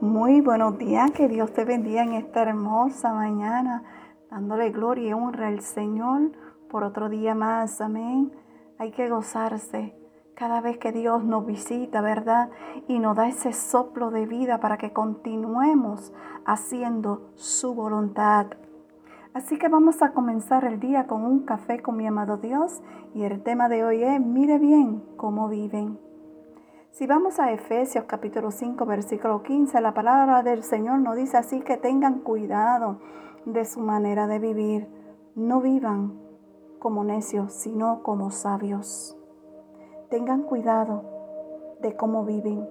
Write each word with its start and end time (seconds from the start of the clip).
Muy 0.00 0.40
buenos 0.40 0.78
días, 0.78 1.10
que 1.10 1.28
Dios 1.28 1.52
te 1.52 1.66
bendiga 1.66 2.02
en 2.02 2.14
esta 2.14 2.40
hermosa 2.40 3.12
mañana, 3.12 3.82
dándole 4.30 4.70
gloria 4.70 5.10
y 5.10 5.12
honra 5.12 5.48
al 5.48 5.60
Señor 5.60 6.32
por 6.70 6.84
otro 6.84 7.10
día 7.10 7.34
más, 7.34 7.82
amén. 7.82 8.32
Hay 8.78 8.92
que 8.92 9.10
gozarse 9.10 9.94
cada 10.34 10.62
vez 10.62 10.78
que 10.78 10.92
Dios 10.92 11.22
nos 11.22 11.44
visita, 11.44 12.00
¿verdad? 12.00 12.48
Y 12.88 12.98
nos 12.98 13.14
da 13.14 13.28
ese 13.28 13.52
soplo 13.52 14.10
de 14.10 14.24
vida 14.24 14.58
para 14.58 14.78
que 14.78 14.94
continuemos 14.94 16.14
haciendo 16.46 17.32
su 17.34 17.74
voluntad. 17.74 18.46
Así 19.34 19.58
que 19.58 19.68
vamos 19.68 20.00
a 20.00 20.12
comenzar 20.12 20.64
el 20.64 20.80
día 20.80 21.06
con 21.06 21.24
un 21.24 21.40
café 21.40 21.82
con 21.82 21.98
mi 21.98 22.06
amado 22.06 22.38
Dios 22.38 22.80
y 23.14 23.24
el 23.24 23.42
tema 23.42 23.68
de 23.68 23.84
hoy 23.84 24.02
es, 24.02 24.18
mire 24.18 24.58
bien 24.58 25.04
cómo 25.18 25.50
viven. 25.50 26.09
Si 26.90 27.06
vamos 27.06 27.38
a 27.38 27.52
Efesios 27.52 28.04
capítulo 28.06 28.50
5 28.50 28.84
versículo 28.84 29.44
15, 29.44 29.80
la 29.80 29.94
palabra 29.94 30.42
del 30.42 30.64
Señor 30.64 30.98
nos 30.98 31.14
dice 31.14 31.36
así 31.36 31.60
que 31.60 31.76
tengan 31.76 32.18
cuidado 32.18 32.98
de 33.46 33.64
su 33.64 33.80
manera 33.80 34.26
de 34.26 34.40
vivir. 34.40 34.88
No 35.36 35.60
vivan 35.60 36.20
como 36.80 37.04
necios, 37.04 37.52
sino 37.52 38.02
como 38.02 38.32
sabios. 38.32 39.16
Tengan 40.10 40.42
cuidado 40.42 41.04
de 41.80 41.94
cómo 41.94 42.24
viven. 42.24 42.68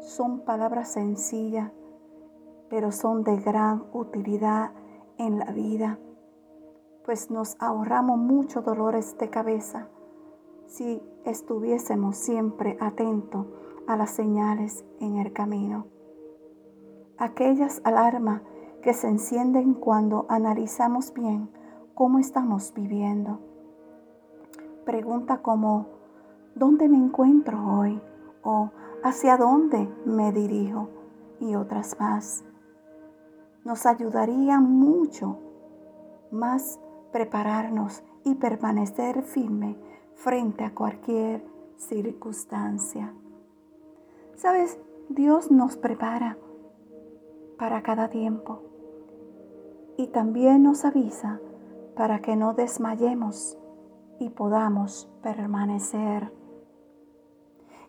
Son 0.00 0.40
palabras 0.40 0.92
sencillas, 0.92 1.72
pero 2.68 2.92
son 2.92 3.24
de 3.24 3.38
gran 3.38 3.84
utilidad 3.94 4.72
en 5.16 5.38
la 5.38 5.50
vida, 5.52 5.98
pues 7.06 7.30
nos 7.30 7.56
ahorramos 7.58 8.18
muchos 8.18 8.62
dolores 8.64 9.16
de 9.16 9.30
cabeza 9.30 9.88
si 10.66 11.02
estuviésemos 11.24 12.16
siempre 12.16 12.76
atentos 12.80 13.46
a 13.86 13.96
las 13.96 14.10
señales 14.10 14.84
en 15.00 15.16
el 15.16 15.32
camino. 15.32 15.86
Aquellas 17.18 17.80
alarmas 17.84 18.42
que 18.82 18.92
se 18.94 19.08
encienden 19.08 19.74
cuando 19.74 20.26
analizamos 20.28 21.12
bien 21.14 21.50
cómo 21.94 22.18
estamos 22.18 22.72
viviendo. 22.74 23.40
Pregunta 24.84 25.38
como, 25.42 25.86
¿dónde 26.54 26.88
me 26.88 26.98
encuentro 26.98 27.58
hoy? 27.78 28.00
o 28.42 28.70
¿hacia 29.02 29.36
dónde 29.36 29.88
me 30.04 30.30
dirijo? 30.30 30.88
y 31.40 31.54
otras 31.54 31.98
más. 31.98 32.44
Nos 33.64 33.86
ayudaría 33.86 34.60
mucho 34.60 35.38
más 36.30 36.80
prepararnos 37.12 38.02
y 38.24 38.34
permanecer 38.34 39.22
firme 39.22 39.76
frente 40.16 40.64
a 40.64 40.74
cualquier 40.74 41.44
circunstancia. 41.76 43.14
Sabes, 44.34 44.78
Dios 45.08 45.50
nos 45.50 45.76
prepara 45.76 46.36
para 47.58 47.82
cada 47.82 48.08
tiempo 48.08 48.62
y 49.96 50.08
también 50.08 50.62
nos 50.62 50.84
avisa 50.84 51.40
para 51.94 52.20
que 52.20 52.34
no 52.34 52.54
desmayemos 52.54 53.58
y 54.18 54.30
podamos 54.30 55.08
permanecer. 55.22 56.32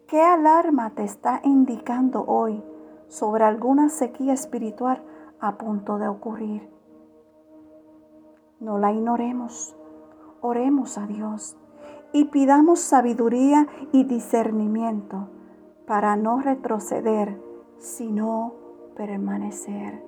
¿Qué 0.07 0.21
alarma 0.21 0.91
te 0.91 1.03
está 1.03 1.41
indicando 1.43 2.23
hoy 2.25 2.63
sobre 3.07 3.43
alguna 3.43 3.89
sequía 3.89 4.33
espiritual 4.33 5.03
a 5.39 5.57
punto 5.57 5.97
de 5.97 6.07
ocurrir? 6.07 6.69
No 8.59 8.77
la 8.77 8.91
ignoremos, 8.91 9.75
oremos 10.41 10.97
a 10.97 11.07
Dios 11.07 11.57
y 12.13 12.25
pidamos 12.25 12.79
sabiduría 12.79 13.67
y 13.91 14.03
discernimiento 14.03 15.29
para 15.85 16.15
no 16.15 16.39
retroceder, 16.39 17.41
sino 17.79 18.53
permanecer. 18.95 20.03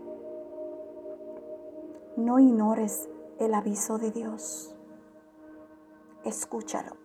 No 2.18 2.40
ignores 2.40 3.10
el 3.40 3.54
aviso 3.54 3.98
de 3.98 4.12
Dios. 4.12 4.76
Escúchalo. 6.24 6.98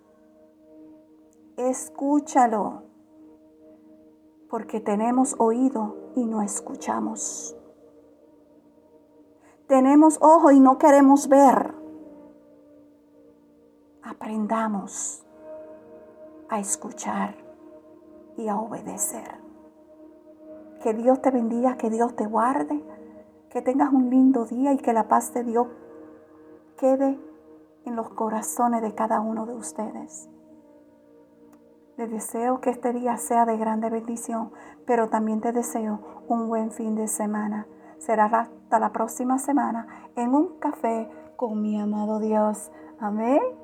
Escúchalo. 1.57 2.83
Porque 4.49 4.81
tenemos 4.81 5.37
oído 5.39 6.13
y 6.17 6.25
no 6.25 6.43
escuchamos. 6.43 7.57
Tenemos 9.67 10.19
ojo 10.21 10.51
y 10.51 10.61
no 10.61 10.79
queremos 10.79 11.29
ver 11.29 11.84
aprendamos 14.15 15.25
a 16.49 16.61
escuchar 16.61 17.35
y 18.37 18.49
a 18.49 18.57
obedecer. 18.57 19.41
Que 20.83 20.95
Dios 20.95 21.21
te 21.21 21.31
bendiga, 21.31 21.77
que 21.77 21.91
Dios 21.91 22.15
te 22.15 22.27
guarde, 22.27 22.83
que 23.51 23.63
tengas 23.63 23.93
un 23.93 24.11
lindo 24.11 24.45
día 24.45 24.73
y 24.73 24.79
que 24.79 24.93
la 24.93 25.09
paz 25.09 25.33
de 25.35 25.45
Dios 25.45 25.69
quede 26.77 27.19
en 27.85 27.97
los 27.97 28.11
corazones 28.11 28.83
de 28.83 28.95
cada 28.95 29.21
uno 29.21 29.47
de 29.47 29.55
ustedes. 29.55 30.29
Les 31.97 32.11
deseo 32.11 32.61
que 32.61 32.71
este 32.71 32.93
día 32.93 33.17
sea 33.17 33.47
de 33.47 33.57
grande 33.57 33.89
bendición, 33.89 34.53
pero 34.87 35.09
también 35.09 35.41
te 35.41 35.53
deseo 35.53 36.01
un 36.29 36.49
buen 36.49 36.73
fin 36.73 36.97
de 36.97 37.07
semana. 37.07 37.67
Será 37.99 38.27
hasta 38.27 38.79
la 38.79 38.93
próxima 38.93 39.39
semana 39.39 39.87
en 40.17 40.35
un 40.35 40.59
café 40.59 41.09
con 41.37 41.63
mi 41.63 41.81
amado 41.81 42.19
Dios. 42.19 42.71
Amén. 42.99 43.64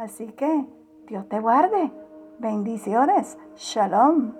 Así 0.00 0.28
que 0.32 0.64
Dios 1.08 1.28
te 1.28 1.40
guarde. 1.40 1.92
Bendiciones. 2.38 3.36
Shalom. 3.54 4.32